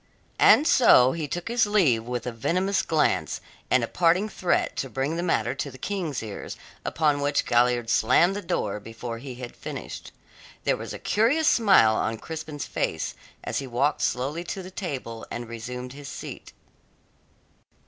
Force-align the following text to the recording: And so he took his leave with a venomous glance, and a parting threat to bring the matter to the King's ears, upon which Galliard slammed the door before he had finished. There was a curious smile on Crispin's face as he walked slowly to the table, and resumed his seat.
And 0.39 0.65
so 0.67 1.11
he 1.11 1.27
took 1.27 1.47
his 1.47 1.67
leave 1.67 2.05
with 2.05 2.25
a 2.25 2.31
venomous 2.31 2.81
glance, 2.81 3.39
and 3.69 3.83
a 3.83 3.87
parting 3.87 4.29
threat 4.29 4.75
to 4.77 4.89
bring 4.89 5.15
the 5.15 5.21
matter 5.21 5.53
to 5.53 5.69
the 5.69 5.77
King's 5.77 6.23
ears, 6.23 6.57
upon 6.83 7.21
which 7.21 7.45
Galliard 7.45 7.87
slammed 7.87 8.35
the 8.35 8.41
door 8.41 8.79
before 8.79 9.19
he 9.19 9.35
had 9.35 9.55
finished. 9.55 10.11
There 10.63 10.75
was 10.75 10.91
a 10.91 10.97
curious 10.97 11.47
smile 11.47 11.95
on 11.95 12.17
Crispin's 12.17 12.65
face 12.65 13.13
as 13.43 13.59
he 13.59 13.67
walked 13.67 14.01
slowly 14.01 14.43
to 14.45 14.63
the 14.63 14.71
table, 14.71 15.27
and 15.29 15.47
resumed 15.47 15.93
his 15.93 16.07
seat. 16.09 16.51